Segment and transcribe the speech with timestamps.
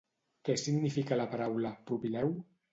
[0.47, 2.37] Què significa la paraula "propileu"?